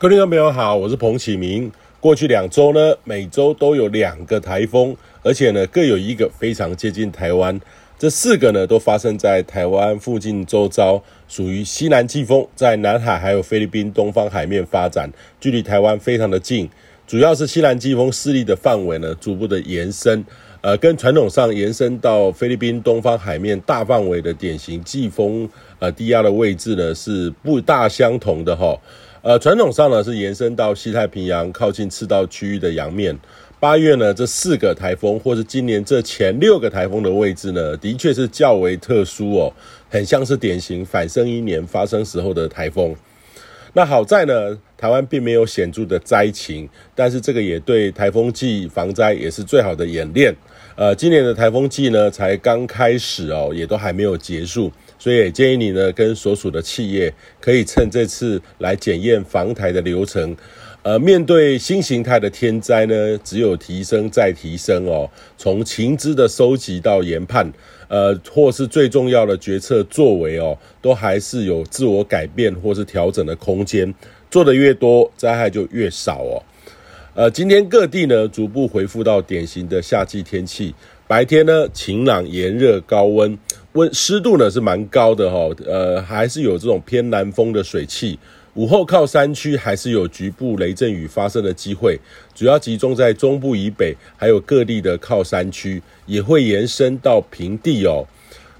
[0.00, 1.72] 各位听众朋友好，我是彭启明。
[1.98, 7.60] 过去两周呢，每周都有两个台风，而且呢各有一个非常接近台湾。
[7.98, 16.70] 这四个呢都发生在台湾附近周遭，属于西南季风，在南海还有菲律宾东方海面发展，距离台湾非常的近。
[17.04, 20.24] 主要是西南季风势力的范围呢逐步的延伸，
[20.60, 28.78] 呃，跟传统上延伸到菲律宾东方海面大范围的典型季风呃低压的位置呢是不大相同的哈。
[29.20, 33.18] 呃，传统上呢是延伸到西太平洋靠近赤道区域的洋面。
[33.58, 39.52] 八月呢，这四个台风，或是今年这前六个台风的位置呢，的确是较为特殊哦，
[39.90, 42.94] 很像是典型反生一年发生时候的台风。
[43.72, 50.32] 那好在呢，台湾并没有显著的灾情，但是这个也对台风季防灾也是最好的演练。
[50.76, 54.70] 呃，今年的台风季呢才刚开始哦，也都还没有结束。
[54.98, 60.36] 所以建议你呢，跟所属的企业可以趁这次来检验防台的流程。
[60.82, 65.10] 呃，面对新形态的天灾呢，只有提升再提升哦。
[65.36, 67.52] 从情资的收集到研判，
[67.88, 73.92] 呃，或是最重要的决策作为哦，都还是有自我改变或是调整的空间。
[74.30, 76.42] 做得越多，灾害就越少哦。
[77.14, 80.72] 呃，今天各地呢逐步恢复到典型的夏季天气，
[81.08, 83.36] 白天呢晴朗炎热高温。
[83.72, 88.18] 温湿度呢是蛮高的哈，呃，还是有这种偏南风的水汽。
[88.52, 91.98] 午后靠山区还是有局部雷阵雨发生的机会，
[92.34, 98.04] 主要集中在中部以北，还有各地的靠山区，也会延伸到平地哦。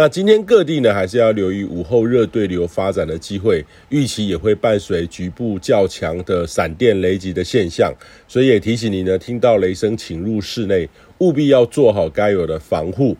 [0.00, 7.92] 那今天各地呢，还是要留意午后热对流发展的机会，预期也会伴随局部较强的闪电雷击的现象，
[8.26, 13.14] 所以也提醒你呢，听到雷声请入室内，务必要做好该有的防护。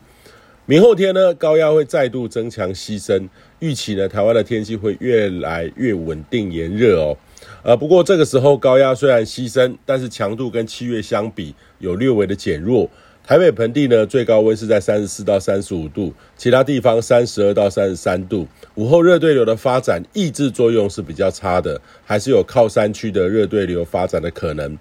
[0.65, 7.15] 明后天呢，高压会再度增强西伸，预期呢，台湾的天气会越来越稳定炎热哦。
[7.61, 12.89] 呃，不过这个时候高压虽然西伸，但是强度跟七月相比有略微的减弱。
[13.25, 18.47] 台北盆地呢，最高温是在三十四到三十五度，其他地方三十二到三十三度。
[18.75, 24.77] 午后热对流的发展抑制作用是比较差的，还是有靠山区的热对流发展的可能。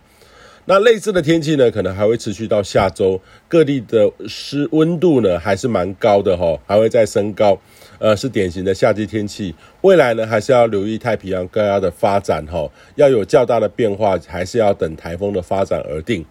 [0.65, 7.61] 那类似的天气呢，可能还会持续到下周，各地的湿温度呢还是蛮高的哈，还会再升高，
[7.99, 9.55] 呃，是典型的夏季天气。
[9.83, 16.25] 未来呢，还是要留意太平洋高压的发展哈，要有较大的变化，还是要等台风的发展而定。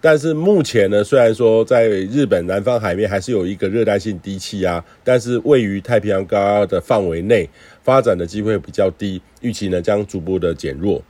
[0.00, 7.48] 但是目前呢，虽然说在日本南方海面还是有一个热带性低气压，但是位于太平洋高压的范围内，
[7.82, 11.02] 发展的机会比较低，预期呢将逐步的减弱。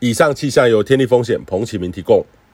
[0.00, 2.24] 以上气象由天地风险彭启明提供。